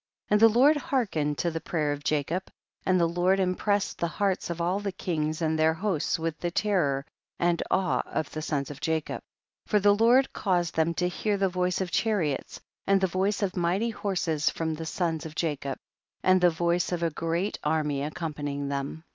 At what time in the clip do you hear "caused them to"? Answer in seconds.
10.33-11.07